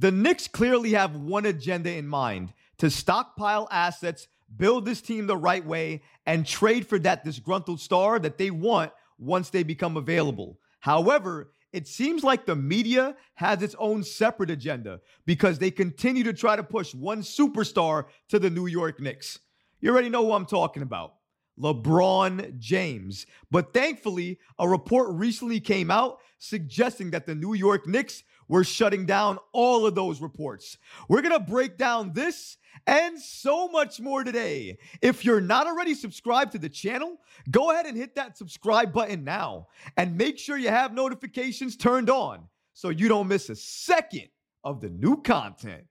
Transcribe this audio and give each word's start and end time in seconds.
The 0.00 0.12
Knicks 0.12 0.46
clearly 0.46 0.92
have 0.92 1.16
one 1.16 1.44
agenda 1.44 1.90
in 1.90 2.06
mind 2.06 2.52
to 2.76 2.88
stockpile 2.88 3.66
assets, 3.72 4.28
build 4.56 4.84
this 4.84 5.00
team 5.00 5.26
the 5.26 5.36
right 5.36 5.66
way, 5.66 6.02
and 6.24 6.46
trade 6.46 6.86
for 6.86 7.00
that 7.00 7.24
disgruntled 7.24 7.80
star 7.80 8.20
that 8.20 8.38
they 8.38 8.52
want 8.52 8.92
once 9.18 9.50
they 9.50 9.64
become 9.64 9.96
available. 9.96 10.60
However, 10.78 11.50
it 11.72 11.88
seems 11.88 12.22
like 12.22 12.46
the 12.46 12.54
media 12.54 13.16
has 13.34 13.60
its 13.60 13.74
own 13.76 14.04
separate 14.04 14.50
agenda 14.50 15.00
because 15.26 15.58
they 15.58 15.72
continue 15.72 16.22
to 16.22 16.32
try 16.32 16.54
to 16.54 16.62
push 16.62 16.94
one 16.94 17.22
superstar 17.22 18.04
to 18.28 18.38
the 18.38 18.50
New 18.50 18.66
York 18.66 19.00
Knicks. 19.00 19.40
You 19.80 19.90
already 19.90 20.10
know 20.10 20.24
who 20.24 20.32
I'm 20.32 20.46
talking 20.46 20.84
about. 20.84 21.14
LeBron 21.58 22.56
James. 22.60 23.26
But 23.50 23.74
thankfully, 23.74 24.38
a 24.60 24.68
report 24.68 25.08
recently 25.10 25.58
came 25.58 25.90
out 25.90 26.18
suggesting 26.38 27.10
that 27.10 27.26
the 27.26 27.34
New 27.34 27.54
York 27.54 27.88
Knicks 27.88 28.22
were 28.48 28.64
shutting 28.64 29.06
down 29.06 29.38
all 29.52 29.86
of 29.86 29.94
those 29.94 30.20
reports. 30.20 30.78
We're 31.08 31.22
going 31.22 31.38
to 31.38 31.50
break 31.50 31.76
down 31.76 32.12
this 32.12 32.56
and 32.86 33.20
so 33.20 33.68
much 33.68 34.00
more 34.00 34.24
today. 34.24 34.78
If 35.02 35.24
you're 35.24 35.40
not 35.40 35.66
already 35.66 35.94
subscribed 35.94 36.52
to 36.52 36.58
the 36.58 36.68
channel, 36.68 37.18
go 37.50 37.70
ahead 37.70 37.86
and 37.86 37.96
hit 37.96 38.14
that 38.14 38.38
subscribe 38.38 38.92
button 38.92 39.24
now 39.24 39.68
and 39.96 40.16
make 40.16 40.38
sure 40.38 40.56
you 40.56 40.68
have 40.68 40.92
notifications 40.92 41.76
turned 41.76 42.10
on 42.10 42.48
so 42.74 42.88
you 42.88 43.08
don't 43.08 43.28
miss 43.28 43.48
a 43.48 43.56
second 43.56 44.28
of 44.64 44.80
the 44.80 44.88
new 44.88 45.20
content. 45.22 45.84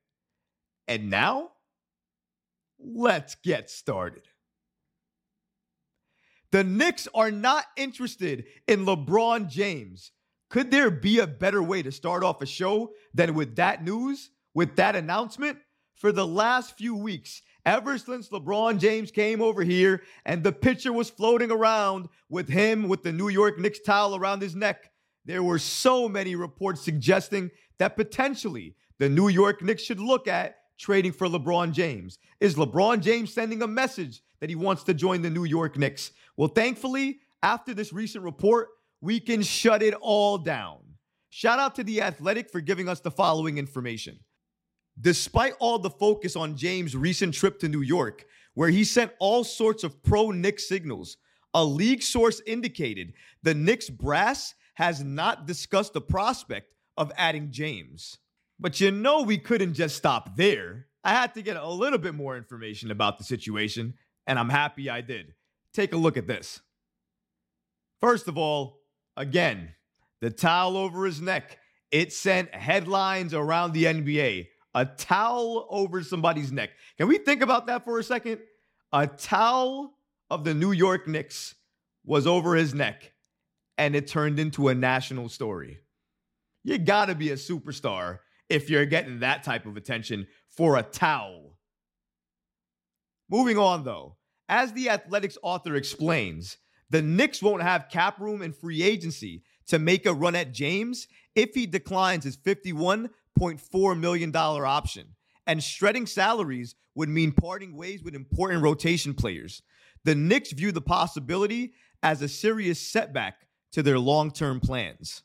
And 0.88 1.10
now, 1.10 1.52
let's 2.80 3.36
get 3.36 3.70
started. 3.70 4.24
The 6.52 6.64
Knicks 6.64 7.08
are 7.14 7.32
not 7.32 7.66
interested 7.76 8.46
in 8.68 8.86
LeBron 8.86 9.50
James. 9.50 10.12
Could 10.50 10.72
there 10.72 10.90
be 10.90 11.20
a 11.20 11.28
better 11.28 11.62
way 11.62 11.82
to 11.82 11.92
start 11.92 12.24
off 12.24 12.42
a 12.42 12.46
show 12.46 12.94
than 13.14 13.34
with 13.34 13.58
that 13.58 13.84
news, 13.84 14.32
with 14.54 14.76
that 14.78 14.96
announcement? 14.96 15.58
For 15.96 16.12
the 16.12 16.28
last 16.28 16.78
few 16.78 16.96
weeks, 16.96 17.42
ever 17.66 17.98
since 17.98 18.30
LeBron 18.30 18.80
James 18.80 19.12
came 19.12 19.42
over 19.42 19.64
here 19.64 20.04
and 20.26 20.44
the 20.44 20.52
picture 20.52 20.94
was 20.94 21.10
floating 21.10 21.52
around 21.52 22.08
with 22.30 22.48
him 22.48 22.88
with 22.88 23.04
the 23.04 23.12
New 23.12 23.30
York 23.30 23.60
Knicks 23.60 23.80
towel 23.80 24.16
around 24.16 24.42
his 24.42 24.56
neck, 24.56 24.92
there 25.26 25.44
were 25.44 25.60
so 25.60 26.08
many 26.08 26.36
reports 26.36 26.82
suggesting 26.82 27.52
that 27.80 27.98
potentially 27.98 28.76
the 29.00 29.10
New 29.10 29.28
York 29.28 29.62
Knicks 29.62 29.84
should 29.84 30.00
look 30.00 30.28
at 30.28 30.58
trading 30.78 31.12
for 31.12 31.28
LeBron 31.28 31.74
James. 31.74 32.20
Is 32.40 32.56
LeBron 32.56 33.02
James 33.02 33.34
sending 33.34 33.62
a 33.64 33.68
message 33.68 34.22
that 34.40 34.50
he 34.50 34.56
wants 34.56 34.84
to 34.84 34.94
join 34.94 35.22
the 35.22 35.30
New 35.30 35.44
York 35.44 35.78
Knicks? 35.78 36.12
Well, 36.38 36.48
thankfully, 36.48 37.20
after 37.44 37.74
this 37.74 37.92
recent 37.92 38.24
report, 38.24 38.70
we 39.02 39.20
can 39.20 39.42
shut 39.42 39.84
it 39.84 39.94
all 39.94 40.38
down. 40.38 40.80
Shout 41.30 41.60
out 41.60 41.76
to 41.76 41.84
The 41.84 42.02
Athletic 42.02 42.52
for 42.52 42.62
giving 42.62 42.90
us 42.90 43.00
the 43.00 43.12
following 43.12 43.58
information. 43.58 44.20
Despite 45.00 45.54
all 45.60 45.78
the 45.78 45.90
focus 45.90 46.36
on 46.36 46.58
James' 46.58 46.96
recent 46.96 47.34
trip 47.34 47.60
to 47.60 47.70
New 47.70 47.82
York, 47.82 48.26
where 48.56 48.70
he 48.70 48.84
sent 48.84 49.12
all 49.20 49.44
sorts 49.44 49.84
of 49.84 50.02
pro 50.02 50.32
Knicks 50.32 50.68
signals, 50.68 51.18
a 51.54 51.64
league 51.64 52.02
source 52.02 52.42
indicated 52.48 53.14
the 53.44 53.54
Knicks 53.54 53.90
brass 53.90 54.56
has 54.76 55.04
not 55.04 55.46
discussed 55.46 55.94
the 55.94 56.02
prospect 56.02 56.74
of 56.98 57.12
adding 57.16 57.52
James. 57.52 58.18
But 58.60 58.80
you 58.80 58.90
know, 58.90 59.22
we 59.22 59.38
couldn't 59.38 59.76
just 59.76 59.96
stop 59.96 60.36
there. 60.36 60.88
I 61.04 61.12
had 61.12 61.36
to 61.36 61.42
get 61.42 61.58
a 61.58 61.70
little 61.70 62.00
bit 62.00 62.16
more 62.16 62.36
information 62.36 62.90
about 62.90 63.18
the 63.18 63.24
situation, 63.24 63.94
and 64.26 64.40
I'm 64.40 64.50
happy 64.50 64.90
I 64.90 65.02
did. 65.02 65.34
Take 65.74 65.94
a 65.94 65.98
look 65.98 66.18
at 66.18 66.28
this. 66.28 66.60
First 68.02 68.28
of 68.28 68.38
all, 68.38 68.77
again, 69.18 69.74
the 70.22 70.30
towel 70.30 70.78
over 70.78 71.06
his 71.06 71.20
neck. 71.20 71.58
It 71.92 72.14
sent 72.14 72.54
headlines 72.54 73.34
around 73.34 73.74
the 73.74 73.86
NBA. 73.86 74.48
A 74.76 74.86
towel 74.86 75.68
over 75.70 76.04
somebody's 76.04 76.52
neck. 76.52 76.70
Can 76.98 77.08
we 77.08 77.18
think 77.18 77.42
about 77.42 77.68
that 77.68 77.84
for 77.84 78.00
a 78.00 78.04
second? 78.04 78.40
A 78.94 79.08
towel 79.08 79.94
of 80.30 80.44
the 80.44 80.54
New 80.54 80.72
York 80.72 81.08
Knicks 81.08 81.56
was 82.06 82.28
over 82.28 82.56
his 82.56 82.74
neck, 82.74 83.12
and 83.78 83.96
it 83.96 84.08
turned 84.08 84.40
into 84.40 84.70
a 84.70 84.76
national 84.76 85.30
story. 85.30 85.80
You 86.64 86.78
gotta 86.78 87.16
be 87.16 87.32
a 87.32 87.36
superstar 87.36 88.20
if 88.50 88.70
you're 88.70 88.86
getting 88.86 89.20
that 89.20 89.44
type 89.44 89.66
of 89.66 89.78
attention 89.78 90.28
for 90.48 90.78
a 90.78 90.84
towel. 90.84 91.58
Moving 93.30 93.58
on, 93.58 93.84
though, 93.84 94.18
as 94.48 94.74
the 94.74 94.90
Athletics 94.90 95.38
author 95.42 95.76
explains, 95.76 96.58
the 96.90 97.02
Knicks 97.02 97.42
won't 97.42 97.64
have 97.64 97.90
cap 97.90 98.20
room 98.20 98.42
and 98.42 98.56
free 98.56 98.82
agency 98.82 99.44
to 99.68 99.80
make 99.80 100.06
a 100.06 100.14
run 100.14 100.36
at 100.36 100.54
James 100.54 101.08
if 101.36 101.54
he 101.54 101.66
declines 101.66 102.24
his 102.24 102.38
$51.4 102.38 104.00
million 104.00 104.36
option. 104.36 105.08
And 105.46 105.64
shredding 105.64 106.06
salaries 106.06 106.76
would 106.96 107.10
mean 107.10 107.32
parting 107.32 107.76
ways 107.76 108.04
with 108.04 108.16
important 108.16 108.64
rotation 108.64 109.14
players. 109.14 109.62
The 110.04 110.16
Knicks 110.16 110.52
view 110.52 110.72
the 110.72 110.82
possibility 110.82 111.74
as 112.02 112.22
a 112.22 112.28
serious 112.28 112.80
setback 112.80 113.48
to 113.74 113.84
their 113.84 114.00
long 114.00 114.32
term 114.32 114.60
plans. 114.60 115.24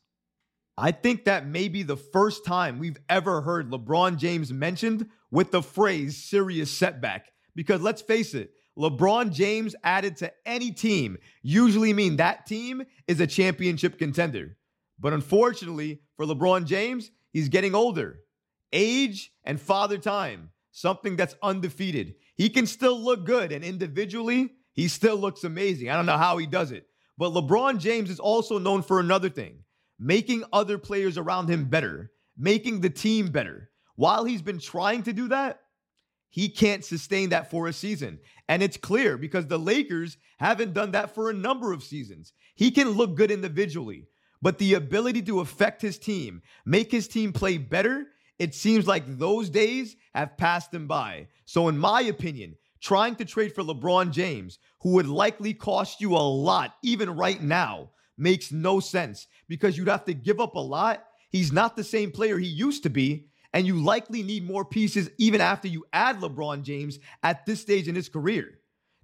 I 0.76 0.90
think 0.90 1.24
that 1.24 1.46
may 1.46 1.68
be 1.68 1.82
the 1.82 1.96
first 1.96 2.44
time 2.44 2.78
we've 2.78 2.98
ever 3.08 3.42
heard 3.42 3.70
LeBron 3.70 4.16
James 4.16 4.52
mentioned 4.52 5.06
with 5.30 5.50
the 5.50 5.62
phrase 5.62 6.16
serious 6.16 6.70
setback. 6.70 7.30
Because 7.54 7.82
let's 7.82 8.02
face 8.02 8.34
it, 8.34 8.52
LeBron 8.78 9.32
James 9.32 9.74
added 9.84 10.16
to 10.18 10.32
any 10.46 10.70
team 10.70 11.18
usually 11.42 11.92
mean 11.92 12.16
that 12.16 12.46
team 12.46 12.82
is 13.06 13.20
a 13.20 13.26
championship 13.26 13.98
contender. 13.98 14.56
But 14.98 15.12
unfortunately 15.12 16.00
for 16.16 16.24
LeBron 16.24 16.64
James, 16.64 17.10
he's 17.32 17.48
getting 17.48 17.74
older. 17.74 18.20
Age 18.72 19.32
and 19.44 19.60
father 19.60 19.98
time, 19.98 20.50
something 20.70 21.16
that's 21.16 21.36
undefeated. 21.42 22.14
He 22.36 22.48
can 22.48 22.66
still 22.66 22.98
look 22.98 23.26
good, 23.26 23.52
and 23.52 23.62
individually, 23.62 24.54
he 24.72 24.88
still 24.88 25.16
looks 25.16 25.44
amazing. 25.44 25.90
I 25.90 25.96
don't 25.96 26.06
know 26.06 26.16
how 26.16 26.38
he 26.38 26.46
does 26.46 26.72
it. 26.72 26.86
But 27.18 27.32
LeBron 27.32 27.78
James 27.78 28.08
is 28.08 28.18
also 28.18 28.58
known 28.58 28.82
for 28.82 29.00
another 29.00 29.28
thing 29.28 29.58
making 29.98 30.42
other 30.52 30.78
players 30.78 31.16
around 31.16 31.48
him 31.48 31.66
better, 31.66 32.10
making 32.36 32.80
the 32.80 32.90
team 32.90 33.28
better. 33.28 33.70
While 33.94 34.24
he's 34.24 34.42
been 34.42 34.58
trying 34.58 35.04
to 35.04 35.12
do 35.12 35.28
that, 35.28 35.60
he 36.32 36.48
can't 36.48 36.82
sustain 36.82 37.28
that 37.28 37.50
for 37.50 37.66
a 37.68 37.74
season. 37.74 38.18
And 38.48 38.62
it's 38.62 38.78
clear 38.78 39.18
because 39.18 39.46
the 39.46 39.58
Lakers 39.58 40.16
haven't 40.38 40.72
done 40.72 40.92
that 40.92 41.14
for 41.14 41.28
a 41.28 41.34
number 41.34 41.74
of 41.74 41.82
seasons. 41.82 42.32
He 42.54 42.70
can 42.70 42.88
look 42.90 43.16
good 43.16 43.30
individually, 43.30 44.06
but 44.40 44.56
the 44.56 44.72
ability 44.74 45.20
to 45.22 45.40
affect 45.40 45.82
his 45.82 45.98
team, 45.98 46.40
make 46.64 46.90
his 46.90 47.06
team 47.06 47.34
play 47.34 47.58
better, 47.58 48.06
it 48.38 48.54
seems 48.54 48.86
like 48.86 49.04
those 49.06 49.50
days 49.50 49.94
have 50.14 50.38
passed 50.38 50.72
him 50.72 50.88
by. 50.88 51.28
So, 51.44 51.68
in 51.68 51.76
my 51.76 52.00
opinion, 52.00 52.56
trying 52.80 53.14
to 53.16 53.26
trade 53.26 53.54
for 53.54 53.62
LeBron 53.62 54.10
James, 54.10 54.58
who 54.80 54.92
would 54.94 55.06
likely 55.06 55.52
cost 55.52 56.00
you 56.00 56.16
a 56.16 56.16
lot, 56.16 56.76
even 56.82 57.10
right 57.14 57.42
now, 57.42 57.90
makes 58.16 58.50
no 58.50 58.80
sense 58.80 59.26
because 59.48 59.76
you'd 59.76 59.88
have 59.88 60.06
to 60.06 60.14
give 60.14 60.40
up 60.40 60.54
a 60.54 60.60
lot. 60.60 61.04
He's 61.28 61.52
not 61.52 61.76
the 61.76 61.84
same 61.84 62.10
player 62.10 62.38
he 62.38 62.46
used 62.46 62.84
to 62.84 62.90
be 62.90 63.28
and 63.52 63.66
you 63.66 63.82
likely 63.82 64.22
need 64.22 64.46
more 64.46 64.64
pieces 64.64 65.10
even 65.18 65.40
after 65.40 65.68
you 65.68 65.84
add 65.92 66.20
LeBron 66.20 66.62
James 66.62 66.98
at 67.22 67.44
this 67.46 67.60
stage 67.60 67.88
in 67.88 67.94
his 67.94 68.08
career. 68.08 68.58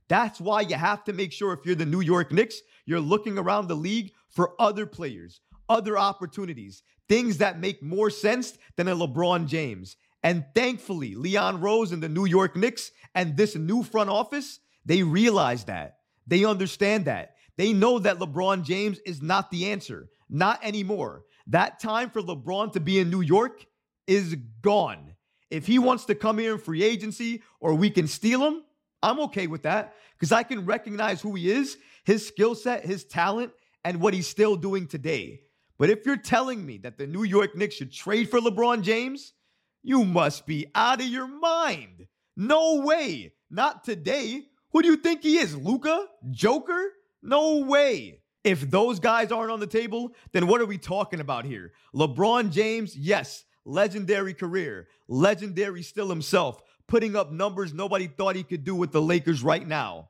That's 0.09 0.41
why 0.41 0.62
you 0.62 0.76
have 0.76 1.04
to 1.04 1.12
make 1.12 1.32
sure 1.32 1.53
if 1.53 1.60
you're 1.64 1.75
the 1.75 1.84
New 1.84 2.00
York 2.00 2.32
Knicks, 2.32 2.60
you're 2.87 3.00
looking 3.00 3.38
around 3.38 3.69
the 3.69 3.75
league 3.75 4.12
for 4.31 4.54
other 4.58 4.87
players, 4.87 5.41
other 5.69 5.98
opportunities, 5.98 6.82
things 7.08 7.38
that 7.38 7.60
make 7.60 7.82
more 7.82 8.10
sense 8.10 8.56
than 8.76 8.88
a 8.88 8.97
LeBron 8.97 9.47
James. 9.47 9.97
And 10.22 10.44
thankfully, 10.54 11.14
Leon 11.14 11.60
Rose 11.60 11.92
and 11.92 12.03
the 12.03 12.08
New 12.08 12.25
York 12.25 12.56
Knicks 12.56 12.91
and 13.14 13.37
this 13.37 13.54
new 13.54 13.82
front 13.82 14.10
office, 14.10 14.60
they 14.84 15.03
realize 15.03 15.64
that. 15.64 15.98
They 16.26 16.44
understand 16.44 17.04
that. 17.04 17.34
They 17.56 17.72
know 17.72 17.98
that 17.98 18.19
LeBron 18.19 18.64
James 18.64 18.98
is 19.00 19.20
not 19.20 19.50
the 19.50 19.70
answer, 19.70 20.08
not 20.31 20.64
anymore. 20.64 21.25
That 21.47 21.81
time 21.81 22.10
for 22.10 22.22
LeBron 22.22 22.72
to 22.75 22.81
be 22.81 22.98
in 22.98 23.10
New 23.10 23.20
York 23.20 23.64
is 24.08 24.36
gone. 24.62 25.14
If 25.50 25.66
he 25.66 25.78
wants 25.78 26.06
to 26.06 26.16
come 26.16 26.38
here 26.38 26.55
in 26.55 26.58
free 26.58 26.82
agency 26.82 27.43
or 27.60 27.75
we 27.75 27.90
can 27.90 28.08
steal 28.08 28.40
him, 28.44 28.64
I'm 29.02 29.20
okay 29.20 29.46
with 29.46 29.62
that 29.62 29.94
because 30.16 30.32
I 30.32 30.43
can 30.43 30.66
recognize 30.66 31.20
who 31.20 31.34
he 31.37 31.50
is, 31.50 31.78
his 32.05 32.26
skill 32.26 32.55
set, 32.56 32.84
his 32.84 33.05
talent, 33.05 33.52
and 33.84 34.00
what 34.00 34.14
he's 34.14 34.26
still 34.26 34.56
doing 34.56 34.88
today. 34.88 35.43
But 35.78 35.90
if 35.90 36.05
you're 36.05 36.16
telling 36.16 36.66
me 36.66 36.78
that 36.78 36.99
the 36.99 37.06
New 37.06 37.22
York 37.22 37.55
Knicks 37.55 37.76
should 37.76 37.93
trade 37.93 38.28
for 38.28 38.40
LeBron 38.40 38.82
James, 38.82 39.34
you 39.82 40.05
must 40.05 40.44
be 40.46 40.66
out 40.75 41.00
of 41.00 41.06
your 41.06 41.28
mind. 41.28 42.08
No 42.37 42.82
way. 42.84 43.32
Not 43.50 43.84
today. 43.84 44.43
Who 44.72 44.82
do 44.82 44.88
you 44.88 44.96
think 44.96 45.22
he 45.22 45.38
is? 45.38 45.56
Luka? 45.56 46.06
Joker? 46.31 46.93
No 47.22 47.58
way. 47.58 48.20
If 48.44 48.70
those 48.70 49.00
guys 49.00 49.31
aren't 49.31 49.50
on 49.50 49.60
the 49.60 49.66
table, 49.66 50.12
then 50.32 50.46
what 50.46 50.60
are 50.60 50.66
we 50.66 50.78
talking 50.78 51.20
about 51.20 51.44
here? 51.44 51.72
LeBron 51.94 52.50
James, 52.50 52.96
yes, 52.96 53.44
legendary 53.69 54.35
career, 54.35 54.88
legendary 55.06 55.82
still 55.82 56.09
himself, 56.09 56.61
putting 56.88 57.15
up 57.15 57.31
numbers 57.31 57.73
nobody 57.73 58.06
thought 58.06 58.35
he 58.35 58.43
could 58.43 58.65
do 58.65 58.75
with 58.75 58.91
the 58.91 59.03
Lakers 59.03 59.43
right 59.43 59.67
now. 59.67 60.09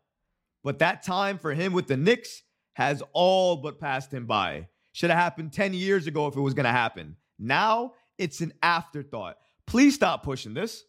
But 0.63 0.79
that 0.79 1.03
time 1.03 1.39
for 1.39 1.53
him 1.53 1.73
with 1.73 1.89
the 1.89 1.97
Knicks 1.97 2.43
has 2.75 3.03
all 3.13 3.57
but 3.57 3.81
passed 3.81 4.15
him 4.15 4.27
by. 4.27 4.69
Should 4.93 5.11
have 5.11 5.19
happened 5.19 5.53
10 5.53 5.75
years 5.75 6.07
ago 6.07 6.27
if 6.29 6.37
it 6.37 6.41
was 6.41 6.55
going 6.55 6.65
to 6.65 6.71
happen. 6.71 7.17
Now 7.39 7.95
it's 8.17 8.41
an 8.41 8.53
afterthought. 8.63 9.37
Please 9.67 9.95
stop 9.95 10.23
pushing 10.23 10.55
this. 10.55 10.85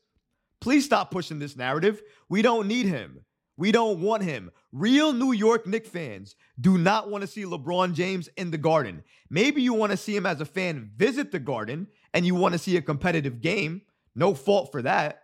Please 0.62 0.86
stop 0.86 1.12
pushing 1.12 1.39
this 1.39 1.56
narrative. 1.56 2.01
We 2.30 2.42
don't 2.42 2.68
need 2.68 2.86
him. 2.86 3.19
We 3.59 3.73
don't 3.73 4.00
want 4.00 4.23
him. 4.23 4.51
Real 4.71 5.11
New 5.11 5.33
York 5.33 5.67
Knicks 5.67 5.89
fans 5.89 6.38
do 6.61 6.77
not 6.77 7.09
want 7.09 7.23
to 7.23 7.27
see 7.27 7.44
LeBron 7.44 7.94
James 7.94 8.29
in 8.38 8.51
the 8.51 8.57
garden. 8.57 9.03
Maybe 9.29 9.61
you 9.61 9.73
want 9.73 9.91
to 9.91 9.97
see 9.97 10.15
him 10.15 10.25
as 10.25 10.39
a 10.39 10.45
fan 10.45 10.91
visit 10.95 11.29
the 11.29 11.39
garden 11.39 11.88
and 12.13 12.25
you 12.25 12.35
want 12.35 12.53
to 12.53 12.57
see 12.57 12.77
a 12.77 12.81
competitive 12.81 13.41
game. 13.41 13.81
No 14.15 14.33
fault 14.33 14.71
for 14.71 14.81
that. 14.83 15.23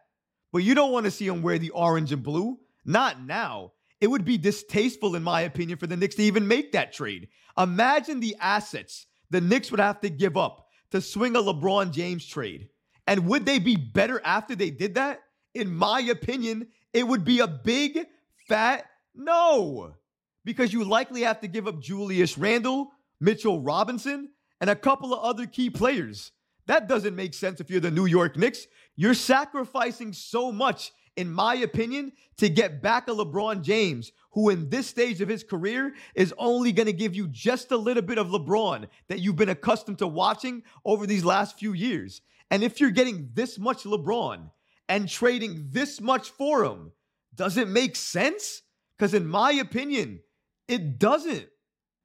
But 0.52 0.64
you 0.64 0.76
don't 0.76 0.92
want 0.92 1.06
to 1.06 1.12
see 1.12 1.26
him 1.26 1.44
wear 1.44 1.58
the 1.58 1.70
orange 1.70 2.12
and 2.12 2.22
blue. 2.22 2.60
Not 2.84 3.24
now. 3.24 3.72
It 4.02 4.08
would 4.08 4.26
be 4.26 4.38
distasteful, 4.38 5.16
in 5.16 5.24
my 5.24 5.42
opinion, 5.42 5.78
for 5.78 5.88
the 5.88 5.96
Knicks 5.96 6.16
to 6.16 6.24
even 6.24 6.46
make 6.46 6.74
that 6.74 6.92
trade. 6.92 7.30
Imagine 7.58 8.20
the 8.20 8.36
assets 8.42 9.06
the 9.30 9.40
Knicks 9.40 9.72
would 9.72 9.80
have 9.80 10.02
to 10.02 10.10
give 10.10 10.36
up 10.36 10.68
to 10.92 11.00
swing 11.00 11.38
a 11.38 11.40
LeBron 11.40 11.92
James 11.92 12.26
trade. 12.28 12.68
And 13.08 13.28
would 13.28 13.46
they 13.46 13.60
be 13.60 13.78
better 13.78 14.22
after 14.26 14.58
they 14.58 14.72
did 14.72 14.96
that? 14.96 15.22
In 15.54 15.74
my 15.74 16.02
opinion, 16.02 16.68
it 16.92 17.08
would 17.08 17.24
be 17.24 17.40
a 17.40 17.48
big, 17.48 18.08
fat 18.48 18.86
no. 19.14 19.94
Because 20.44 20.74
you 20.74 20.84
likely 20.84 21.22
have 21.22 21.42
to 21.42 21.48
give 21.48 21.68
up 21.68 21.82
Julius 21.82 22.38
Randle, 22.38 22.92
Mitchell 23.20 23.62
Robinson, 23.62 24.30
and 24.62 24.70
a 24.70 24.76
couple 24.76 25.14
of 25.14 25.24
other 25.24 25.48
key 25.48 25.70
players. 25.70 26.32
That 26.68 26.88
doesn't 26.88 27.16
make 27.16 27.34
sense 27.34 27.60
if 27.60 27.70
you're 27.70 27.80
the 27.80 27.92
New 27.92 28.06
York 28.06 28.38
Knicks. 28.38 28.68
You're 28.96 29.14
sacrificing 29.14 30.14
so 30.14 30.52
much, 30.52 30.92
in 31.16 31.32
my 31.32 31.56
opinion, 31.56 32.12
to 32.38 32.50
get 32.50 32.82
back 32.82 33.08
a 33.08 33.12
LeBron 33.12 33.62
James, 33.62 34.12
who 34.32 34.50
in 34.50 34.70
this 34.70 34.88
stage 34.88 35.22
of 35.22 35.30
his 35.30 35.44
career 35.44 35.94
is 36.16 36.34
only 36.38 36.72
going 36.72 36.88
to 36.88 36.94
give 36.94 37.16
you 37.16 37.28
just 37.28 37.72
a 37.72 37.78
little 37.78 38.04
bit 38.04 38.18
of 38.18 38.28
LeBron 38.28 38.88
that 39.08 39.20
you've 39.20 39.36
been 39.36 39.50
accustomed 39.50 40.00
to 40.00 40.08
watching 40.08 40.64
over 40.84 41.08
these 41.08 41.24
last 41.24 41.58
few 41.58 41.74
years. 41.74 42.22
And 42.52 42.64
if 42.64 42.80
you're 42.80 42.92
getting 42.92 43.30
this 43.34 43.58
much 43.58 43.84
LeBron 43.84 44.50
and 44.90 45.10
trading 45.10 45.68
this 45.72 46.00
much 46.02 46.30
for 46.30 46.64
him, 46.64 46.92
does 47.36 47.58
it 47.58 47.68
make 47.68 47.96
sense? 47.96 48.62
Because 48.98 49.14
in 49.14 49.28
my 49.28 49.52
opinion, 49.52 50.22
it 50.68 51.00
doesn't. 51.00 51.48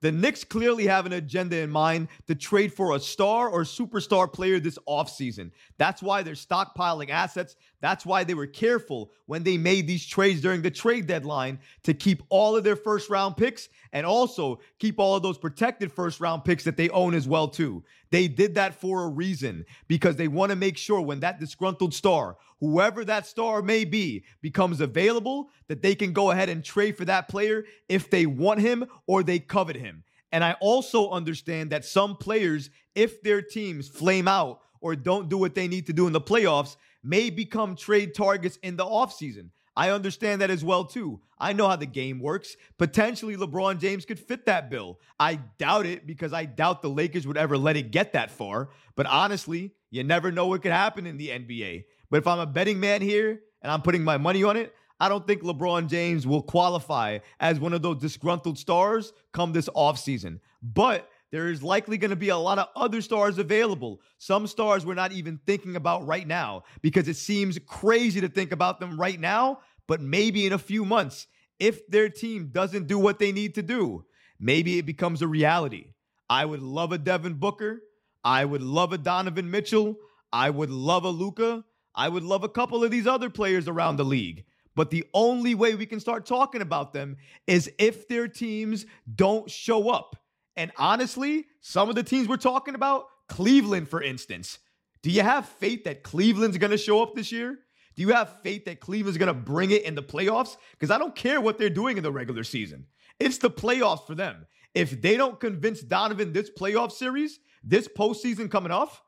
The 0.03 0.11
Knicks 0.11 0.45
clearly 0.45 0.87
have 0.87 1.05
an 1.05 1.13
agenda 1.13 1.59
in 1.59 1.71
mind 1.71 2.09
to 2.27 2.35
trade 2.35 2.73
for 2.73 2.97
a 2.97 3.01
star 3.01 3.51
or 3.51 3.65
superstar 3.65 4.33
player 4.33 4.59
this 4.59 4.79
offseason. 4.89 5.51
That's 5.77 6.03
why 6.03 6.23
they're 6.23 6.33
stockpiling 6.33 7.11
assets. 7.11 7.55
That's 7.83 8.07
why 8.07 8.25
they 8.25 8.33
were 8.33 8.47
careful 8.47 9.11
when 9.27 9.43
they 9.43 9.59
made 9.59 9.87
these 9.87 10.07
trades 10.07 10.41
during 10.41 10.63
the 10.63 10.71
trade 10.71 11.07
deadline 11.07 11.59
to 11.83 11.93
keep 11.93 12.23
all 12.31 12.57
of 12.57 12.65
their 12.65 12.77
first 12.77 13.11
round 13.11 13.37
picks 13.37 13.69
and 13.93 14.07
also 14.07 14.61
keep 14.79 14.99
all 14.99 15.17
of 15.17 15.23
those 15.23 15.37
protected 15.37 15.93
first 15.93 16.19
round 16.19 16.45
picks 16.45 16.65
that 16.65 16.79
they 16.79 16.89
own 16.91 17.15
as 17.15 17.29
well 17.29 17.49
too. 17.49 17.85
They 18.11 18.27
did 18.27 18.55
that 18.55 18.75
for 18.75 19.05
a 19.05 19.09
reason 19.09 19.67
because 19.87 20.17
they 20.17 20.29
want 20.29 20.49
to 20.51 20.57
make 20.57 20.79
sure 20.79 21.03
when 21.03 21.21
that 21.21 21.41
disgruntled 21.41 21.93
star, 21.93 22.39
whoever 22.61 23.05
that 23.05 23.27
star 23.27 23.63
may 23.63 23.85
be, 23.85 24.25
becomes 24.41 24.81
available, 24.81 25.51
that 25.69 25.83
they 25.83 25.95
can 25.95 26.13
go 26.13 26.31
ahead 26.31 26.49
and 26.49 26.63
trade 26.63 26.97
for 26.97 27.05
that 27.07 27.29
player 27.29 27.65
if 27.89 28.11
they 28.11 28.27
want 28.27 28.61
him 28.61 28.85
or 29.07 29.23
they 29.23 29.39
covet 29.39 29.77
him. 29.77 30.05
And 30.33 30.45
I 30.45 30.53
also 30.61 31.11
understand 31.11 31.71
that 31.71 31.85
some 31.85 32.17
players, 32.17 32.71
if 32.95 33.23
their 33.23 33.43
teams 33.43 33.89
flame 33.89 34.29
out 34.29 34.61
or 34.81 34.95
don't 34.95 35.29
do 35.29 35.39
what 35.39 35.55
they 35.55 35.69
need 35.69 35.87
to 35.87 35.93
do 35.93 36.07
in 36.07 36.13
the 36.13 36.21
playoffs, 36.21 36.77
may 37.03 37.31
become 37.31 37.75
trade 37.75 38.15
targets 38.15 38.59
in 38.63 38.77
the 38.77 38.85
offseason. 38.85 39.51
I 39.77 39.91
understand 39.91 40.43
that 40.43 40.51
as 40.51 40.65
well 40.65 40.85
too. 40.85 41.21
I 41.39 41.53
know 41.53 41.69
how 41.69 41.77
the 41.77 41.87
game 41.87 42.21
works. 42.21 42.57
Potentially 42.77 43.37
LeBron 43.37 43.81
James 43.81 44.05
could 44.05 44.19
fit 44.19 44.47
that 44.47 44.69
bill. 44.69 45.01
I 45.19 45.37
doubt 45.59 45.87
it 45.87 46.07
because 46.07 46.33
I 46.33 46.45
doubt 46.45 46.83
the 46.83 46.91
Lakers 46.91 47.27
would 47.27 47.39
ever 47.39 47.57
let 47.57 47.77
it 47.77 47.91
get 47.91 48.13
that 48.13 48.31
far. 48.31 48.71
But 48.95 49.07
honestly, 49.07 49.73
you 49.91 50.05
never 50.05 50.31
know 50.31 50.49
what 50.49 50.63
could 50.63 50.73
happen 50.73 51.07
in 51.07 51.17
the 51.17 51.29
NBA. 51.29 51.85
But 52.11 52.19
if 52.19 52.27
I'm 52.27 52.41
a 52.41 52.47
betting 52.47 52.81
man 52.81 53.03
here 53.03 53.41
and 53.63 53.71
I'm 53.71 53.83
putting 53.83 54.05
my 54.05 54.19
money 54.19 54.43
on 54.45 54.57
it, 54.57 54.75
I 54.99 55.09
don't 55.09 55.27
think 55.27 55.43
LeBron 55.43 55.89
James 55.89 56.27
will 56.27 56.43
qualify 56.43 57.19
as 57.41 57.59
one 57.59 57.73
of 57.73 57.81
those 57.81 57.99
disgruntled 57.99 58.59
stars 58.59 59.13
come 59.33 59.53
this 59.53 59.69
offseason. 59.71 60.41
But 60.63 61.09
there 61.31 61.49
is 61.49 61.63
likely 61.63 61.97
going 61.97 62.11
to 62.11 62.17
be 62.17 62.29
a 62.29 62.37
lot 62.37 62.59
of 62.59 62.69
other 62.77 63.01
stars 63.01 63.39
available. 63.39 64.01
Some 64.19 64.47
stars 64.47 64.85
we're 64.85 64.95
not 64.95 65.13
even 65.13 65.41
thinking 65.47 65.77
about 65.77 66.07
right 66.07 66.27
now 66.27 66.65
because 66.83 67.09
it 67.09 67.17
seems 67.17 67.59
crazy 67.67 68.21
to 68.21 68.29
think 68.29 68.53
about 68.53 68.81
them 68.81 69.01
right 69.01 69.19
now, 69.19 69.61
but 69.87 70.01
maybe 70.01 70.47
in 70.47 70.53
a 70.53 70.59
few 70.59 70.85
months, 70.85 71.29
if 71.59 71.87
their 71.89 72.09
team 72.09 72.51
doesn't 72.53 72.87
do 72.87 72.99
what 72.99 73.19
they 73.19 73.33
need 73.33 73.55
to 73.55 73.63
do, 73.63 74.05
maybe 74.39 74.79
it 74.79 74.87
becomes 74.87 75.23
a 75.23 75.29
reality. 75.29 75.93
I 76.29 76.45
would 76.45 76.63
love 76.63 76.93
a 76.93 76.99
Devin 76.99 77.35
Booker. 77.35 77.83
I 78.25 78.45
would 78.45 78.63
love 78.63 78.93
a 78.93 78.99
Donovan 78.99 79.51
Mitchell. 79.51 79.97
I 80.33 80.51
would 80.51 80.71
love 80.71 81.05
a 81.05 81.11
Luka. 81.11 81.65
I 81.95 82.09
would 82.09 82.23
love 82.23 82.45
a 82.45 82.49
couple 82.49 82.85
of 82.85 82.91
these 82.91 83.07
other 83.07 83.31
players 83.31 83.69
around 83.69 83.97
the 83.97 84.05
league. 84.05 84.45
But 84.77 84.91
the 84.91 85.05
only 85.13 85.55
way 85.55 85.75
we 85.75 85.87
can 85.87 86.01
start 86.01 86.27
talking 86.27 86.63
about 86.63 86.93
them 86.93 87.17
is 87.47 87.71
if 87.79 88.09
their 88.09 88.29
teams 88.29 88.87
don't 89.15 89.51
show 89.51 89.91
up. 89.91 90.17
And 90.57 90.71
honestly, 90.77 91.47
some 91.61 91.89
of 91.89 91.97
the 91.97 92.03
teams 92.03 92.29
we're 92.29 92.37
talking 92.37 92.75
about, 92.75 93.07
Cleveland, 93.29 93.89
for 93.89 94.03
instance, 94.03 94.59
do 95.03 95.11
you 95.11 95.23
have 95.23 95.49
faith 95.49 95.85
that 95.85 96.03
Cleveland's 96.03 96.59
going 96.59 96.71
to 96.71 96.79
show 96.79 97.03
up 97.03 97.15
this 97.15 97.33
year? 97.33 97.59
Do 97.97 98.03
you 98.03 98.11
have 98.11 98.41
faith 98.43 98.65
that 98.67 98.81
Cleveland's 98.81 99.19
going 99.19 99.29
to 99.29 99.35
bring 99.35 99.71
it 99.71 99.83
in 99.83 99.95
the 99.95 100.03
playoffs? 100.03 100.57
Because 100.73 100.91
I 100.91 100.99
don't 100.99 101.17
care 101.17 101.41
what 101.41 101.59
they're 101.59 101.71
doing 101.71 101.97
in 101.97 102.03
the 102.03 102.13
regular 102.13 102.45
season. 102.45 102.87
It's 103.19 103.39
the 103.39 103.51
playoffs 103.51 104.07
for 104.07 104.15
them. 104.15 104.47
If 104.75 105.03
they 105.03 105.17
don't 105.17 105.41
convince 105.41 105.81
Donovan 105.81 106.33
this 106.33 106.51
playoff 106.51 106.93
series, 106.93 107.41
this 107.63 107.89
postseason 107.89 108.51
coming 108.51 108.73
off, 108.73 109.03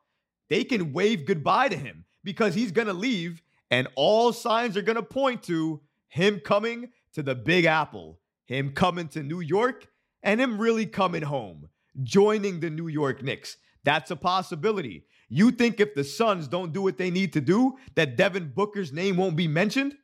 they 0.49 0.63
can 0.63 0.93
wave 0.93 1.25
goodbye 1.25 1.69
to 1.69 1.77
him 1.77 2.05
because 2.23 2.53
he's 2.53 2.71
going 2.71 2.87
to 2.87 2.93
leave, 2.93 3.41
and 3.71 3.87
all 3.95 4.33
signs 4.33 4.77
are 4.77 4.81
going 4.81 4.95
to 4.95 5.03
point 5.03 5.43
to 5.43 5.81
him 6.07 6.39
coming 6.39 6.89
to 7.13 7.23
the 7.23 7.35
Big 7.35 7.65
Apple, 7.65 8.19
him 8.45 8.71
coming 8.71 9.07
to 9.09 9.23
New 9.23 9.39
York, 9.39 9.87
and 10.21 10.39
him 10.39 10.59
really 10.59 10.85
coming 10.85 11.23
home, 11.23 11.69
joining 12.03 12.59
the 12.59 12.69
New 12.69 12.87
York 12.87 13.23
Knicks. 13.23 13.57
That's 13.83 14.11
a 14.11 14.15
possibility. 14.15 15.05
You 15.29 15.51
think 15.51 15.79
if 15.79 15.95
the 15.95 16.03
Suns 16.03 16.47
don't 16.47 16.73
do 16.73 16.81
what 16.81 16.97
they 16.97 17.09
need 17.09 17.33
to 17.33 17.41
do, 17.41 17.77
that 17.95 18.15
Devin 18.15 18.53
Booker's 18.55 18.93
name 18.93 19.17
won't 19.17 19.35
be 19.35 19.47
mentioned? 19.47 19.95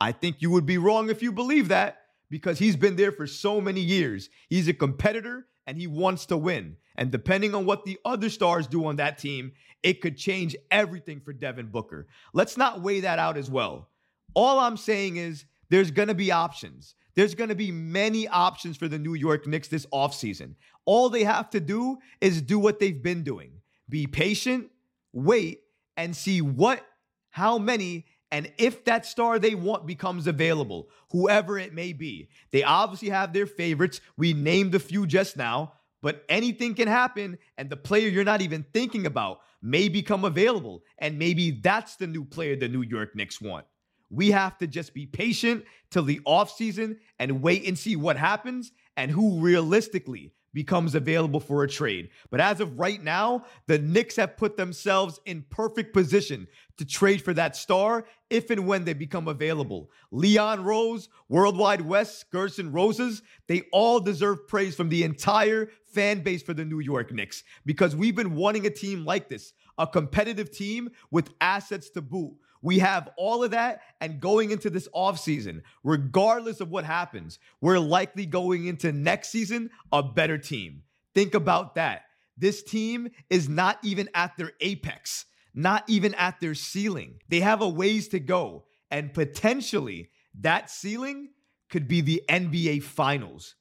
I 0.00 0.12
think 0.12 0.36
you 0.40 0.50
would 0.50 0.66
be 0.66 0.78
wrong 0.78 1.10
if 1.10 1.22
you 1.22 1.30
believe 1.30 1.68
that 1.68 1.98
because 2.30 2.58
he's 2.58 2.76
been 2.76 2.96
there 2.96 3.12
for 3.12 3.26
so 3.26 3.60
many 3.60 3.80
years. 3.80 4.30
He's 4.48 4.68
a 4.68 4.72
competitor 4.72 5.46
and 5.70 5.78
he 5.78 5.86
wants 5.86 6.26
to 6.26 6.36
win. 6.36 6.76
And 6.96 7.12
depending 7.12 7.54
on 7.54 7.64
what 7.64 7.84
the 7.84 7.96
other 8.04 8.28
stars 8.28 8.66
do 8.66 8.86
on 8.86 8.96
that 8.96 9.18
team, 9.18 9.52
it 9.84 10.00
could 10.00 10.16
change 10.16 10.56
everything 10.72 11.20
for 11.20 11.32
Devin 11.32 11.68
Booker. 11.68 12.08
Let's 12.34 12.56
not 12.56 12.82
weigh 12.82 12.98
that 13.00 13.20
out 13.20 13.36
as 13.36 13.48
well. 13.48 13.88
All 14.34 14.58
I'm 14.58 14.76
saying 14.76 15.16
is 15.16 15.44
there's 15.68 15.92
going 15.92 16.08
to 16.08 16.14
be 16.14 16.32
options. 16.32 16.96
There's 17.14 17.36
going 17.36 17.50
to 17.50 17.54
be 17.54 17.70
many 17.70 18.26
options 18.26 18.76
for 18.76 18.88
the 18.88 18.98
New 18.98 19.14
York 19.14 19.46
Knicks 19.46 19.68
this 19.68 19.86
offseason. 19.92 20.56
All 20.86 21.08
they 21.08 21.22
have 21.22 21.50
to 21.50 21.60
do 21.60 21.98
is 22.20 22.42
do 22.42 22.58
what 22.58 22.80
they've 22.80 23.00
been 23.00 23.22
doing 23.22 23.52
be 23.88 24.08
patient, 24.08 24.70
wait, 25.12 25.60
and 25.96 26.16
see 26.16 26.40
what, 26.40 26.84
how 27.30 27.58
many, 27.58 28.06
and 28.32 28.52
if 28.58 28.84
that 28.84 29.06
star 29.06 29.38
they 29.38 29.54
want 29.54 29.86
becomes 29.86 30.26
available, 30.26 30.88
whoever 31.10 31.58
it 31.58 31.74
may 31.74 31.92
be. 31.92 32.28
They 32.52 32.62
obviously 32.62 33.08
have 33.08 33.32
their 33.32 33.46
favorites. 33.46 34.00
We 34.16 34.32
named 34.32 34.74
a 34.74 34.78
few 34.78 35.06
just 35.06 35.36
now, 35.36 35.72
but 36.00 36.24
anything 36.28 36.74
can 36.74 36.88
happen, 36.88 37.38
and 37.58 37.68
the 37.68 37.76
player 37.76 38.08
you're 38.08 38.24
not 38.24 38.40
even 38.40 38.64
thinking 38.72 39.06
about 39.06 39.40
may 39.62 39.88
become 39.88 40.24
available. 40.24 40.82
And 40.98 41.18
maybe 41.18 41.50
that's 41.50 41.96
the 41.96 42.06
new 42.06 42.24
player 42.24 42.56
the 42.56 42.68
New 42.68 42.82
York 42.82 43.16
Knicks 43.16 43.40
want. 43.40 43.66
We 44.10 44.30
have 44.30 44.58
to 44.58 44.66
just 44.66 44.94
be 44.94 45.06
patient 45.06 45.64
till 45.90 46.04
the 46.04 46.20
offseason 46.26 46.98
and 47.18 47.42
wait 47.42 47.66
and 47.66 47.78
see 47.78 47.96
what 47.96 48.16
happens 48.16 48.72
and 48.96 49.10
who 49.10 49.40
realistically 49.40 50.32
becomes 50.52 50.94
available 50.94 51.40
for 51.40 51.62
a 51.62 51.68
trade. 51.68 52.10
But 52.30 52.40
as 52.40 52.60
of 52.60 52.78
right 52.78 53.02
now, 53.02 53.44
the 53.66 53.78
Knicks 53.78 54.16
have 54.16 54.36
put 54.36 54.56
themselves 54.56 55.20
in 55.26 55.44
perfect 55.50 55.92
position 55.92 56.48
to 56.78 56.84
trade 56.84 57.22
for 57.22 57.34
that 57.34 57.56
star 57.56 58.06
if 58.30 58.50
and 58.50 58.66
when 58.66 58.84
they 58.84 58.94
become 58.94 59.28
available. 59.28 59.90
Leon 60.10 60.64
Rose, 60.64 61.08
Worldwide 61.28 61.82
Wes, 61.82 62.24
Gersson 62.32 62.72
Rosas, 62.72 63.22
they 63.46 63.62
all 63.72 64.00
deserve 64.00 64.48
praise 64.48 64.74
from 64.74 64.88
the 64.88 65.04
entire 65.04 65.70
fan 65.92 66.22
base 66.22 66.42
for 66.42 66.54
the 66.54 66.64
New 66.64 66.80
York 66.80 67.12
Knicks 67.12 67.44
because 67.66 67.94
we've 67.94 68.16
been 68.16 68.34
wanting 68.34 68.66
a 68.66 68.70
team 68.70 69.04
like 69.04 69.28
this, 69.28 69.52
a 69.78 69.86
competitive 69.86 70.50
team 70.50 70.90
with 71.10 71.30
assets 71.40 71.90
to 71.90 72.00
boot 72.00 72.34
we 72.62 72.78
have 72.78 73.08
all 73.16 73.42
of 73.42 73.52
that. 73.52 73.80
And 74.00 74.20
going 74.20 74.50
into 74.50 74.70
this 74.70 74.88
offseason, 74.94 75.62
regardless 75.82 76.60
of 76.60 76.70
what 76.70 76.84
happens, 76.84 77.38
we're 77.60 77.78
likely 77.78 78.26
going 78.26 78.66
into 78.66 78.92
next 78.92 79.30
season 79.30 79.70
a 79.92 80.02
better 80.02 80.38
team. 80.38 80.82
Think 81.14 81.34
about 81.34 81.74
that. 81.74 82.02
This 82.36 82.62
team 82.62 83.08
is 83.28 83.48
not 83.48 83.78
even 83.82 84.08
at 84.14 84.36
their 84.36 84.52
apex, 84.60 85.26
not 85.54 85.84
even 85.88 86.14
at 86.14 86.40
their 86.40 86.54
ceiling. 86.54 87.20
They 87.28 87.40
have 87.40 87.60
a 87.60 87.68
ways 87.68 88.08
to 88.08 88.20
go. 88.20 88.64
And 88.90 89.12
potentially 89.12 90.10
that 90.40 90.70
ceiling 90.70 91.30
could 91.68 91.86
be 91.86 92.00
the 92.00 92.22
NBA 92.28 92.82
Finals. 92.82 93.56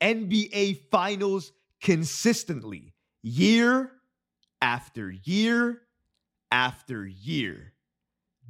NBA 0.00 0.90
Finals 0.90 1.52
consistently, 1.80 2.94
year 3.22 3.92
after 4.60 5.10
year 5.10 5.82
after 6.50 7.06
year. 7.06 7.72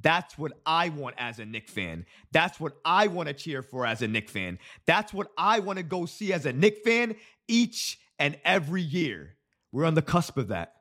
That's 0.03 0.37
what 0.37 0.53
I 0.67 0.89
want 0.89 1.17
as 1.19 1.39
a 1.39 1.45
Knick 1.45 1.69
fan. 1.69 2.07
That's 2.33 2.59
what 2.61 2.75
I 2.85 3.07
want 3.07 3.29
to 3.29 3.35
cheer 3.35 3.63
for 3.63 3.87
as 3.87 4.03
a 4.03 4.09
Knick 4.09 4.29
fan. 4.29 4.59
That's 4.87 5.13
what 5.13 5.29
I 5.39 5.61
want 5.61 5.79
to 5.79 5.83
go 5.83 6.07
see 6.07 6.33
as 6.33 6.47
a 6.47 6.53
Knick 6.53 6.85
fan 6.85 7.17
each 7.49 7.99
and 8.19 8.39
every 8.45 8.83
year. 8.83 9.37
We're 9.71 9.85
on 9.85 9.95
the 9.95 10.03
cusp 10.03 10.37
of 10.37 10.49
that. 10.49 10.75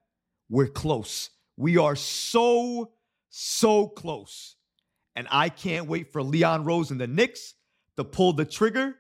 We're 0.50 0.68
close. 0.68 1.30
We 1.56 1.78
are 1.78 1.96
so, 1.96 2.92
so 3.30 3.88
close. 3.88 4.56
And 5.16 5.28
I 5.30 5.50
can't 5.50 5.88
wait 5.88 6.12
for 6.12 6.24
Leon 6.24 6.66
Rose 6.66 6.92
and 6.92 7.00
the 7.00 7.08
Knicks 7.08 7.54
to 7.98 8.04
pull 8.04 8.34
the 8.34 8.46
trigger 8.46 8.96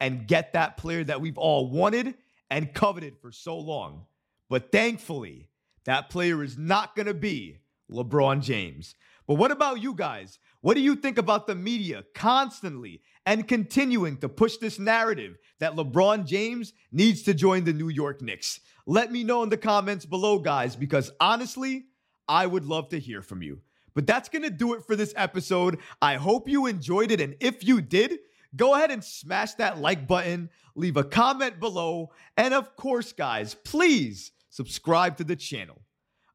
and 0.00 0.26
get 0.26 0.52
that 0.52 0.76
player 0.76 1.04
that 1.04 1.20
we've 1.20 1.38
all 1.38 1.70
wanted 1.70 2.14
and 2.50 2.72
coveted 2.74 3.18
for 3.20 3.32
so 3.32 3.58
long. 3.58 4.06
But 4.50 4.70
thankfully, 4.70 5.48
that 5.84 6.10
player 6.10 6.42
is 6.42 6.58
not 6.58 6.94
going 6.94 7.06
to 7.06 7.14
be 7.14 7.58
LeBron 7.90 8.42
James. 8.42 8.94
But 9.26 9.34
what 9.34 9.50
about 9.50 9.82
you 9.82 9.94
guys? 9.94 10.38
What 10.60 10.74
do 10.74 10.80
you 10.80 10.96
think 10.96 11.18
about 11.18 11.46
the 11.46 11.54
media 11.54 12.04
constantly 12.14 13.02
and 13.26 13.48
continuing 13.48 14.18
to 14.18 14.28
push 14.28 14.56
this 14.58 14.78
narrative 14.78 15.36
that 15.60 15.76
LeBron 15.76 16.26
James 16.26 16.72
needs 16.92 17.22
to 17.22 17.34
join 17.34 17.64
the 17.64 17.72
New 17.72 17.88
York 17.88 18.22
Knicks? 18.22 18.60
Let 18.86 19.10
me 19.10 19.24
know 19.24 19.42
in 19.42 19.48
the 19.48 19.56
comments 19.56 20.04
below, 20.04 20.38
guys, 20.38 20.76
because 20.76 21.10
honestly, 21.20 21.86
I 22.28 22.46
would 22.46 22.64
love 22.64 22.90
to 22.90 22.98
hear 22.98 23.22
from 23.22 23.42
you. 23.42 23.60
But 23.94 24.06
that's 24.06 24.28
going 24.28 24.42
to 24.42 24.50
do 24.50 24.74
it 24.74 24.84
for 24.84 24.96
this 24.96 25.14
episode. 25.16 25.78
I 26.02 26.16
hope 26.16 26.48
you 26.48 26.66
enjoyed 26.66 27.10
it. 27.10 27.20
And 27.20 27.36
if 27.40 27.62
you 27.62 27.80
did, 27.80 28.18
go 28.56 28.74
ahead 28.74 28.90
and 28.90 29.04
smash 29.04 29.54
that 29.54 29.78
like 29.78 30.06
button, 30.06 30.50
leave 30.74 30.96
a 30.96 31.04
comment 31.04 31.60
below. 31.60 32.10
And 32.36 32.52
of 32.52 32.74
course, 32.76 33.12
guys, 33.12 33.54
please 33.54 34.32
subscribe 34.50 35.16
to 35.18 35.24
the 35.24 35.36
channel. 35.36 35.82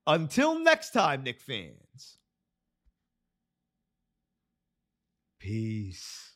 Until 0.07 0.59
next 0.59 0.91
time, 0.91 1.23
Knick 1.23 1.41
fans. 1.41 2.18
Peace. 5.39 6.28